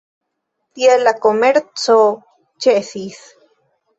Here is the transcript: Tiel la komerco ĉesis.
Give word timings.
Tiel 0.77 1.03
la 1.07 1.11
komerco 1.25 1.97
ĉesis. 2.65 3.23